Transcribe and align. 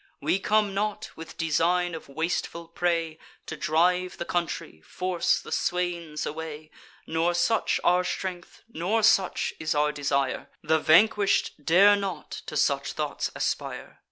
We 0.19 0.39
come 0.39 0.73
not 0.73 1.11
with 1.15 1.37
design 1.37 1.93
of 1.93 2.09
wasteful 2.09 2.67
prey, 2.67 3.19
To 3.45 3.55
drive 3.55 4.17
the 4.17 4.25
country, 4.25 4.81
force 4.81 5.39
the 5.39 5.51
swains 5.51 6.25
away: 6.25 6.71
Nor 7.05 7.35
such 7.35 7.79
our 7.83 8.03
strength, 8.03 8.63
nor 8.67 9.03
such 9.03 9.53
is 9.59 9.75
our 9.75 9.91
desire; 9.91 10.49
The 10.63 10.79
vanquish'd 10.79 11.63
dare 11.63 11.95
not 11.95 12.31
to 12.47 12.57
such 12.57 12.93
thoughts 12.93 13.29
aspire. 13.35 13.99